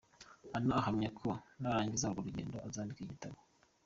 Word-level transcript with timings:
Anna 0.57 0.73
ahamya 0.79 1.09
ko 1.19 1.29
narangiza 1.61 2.05
urwo 2.07 2.21
rugendo 2.27 2.55
azandika 2.67 2.99
igitabo. 3.03 3.37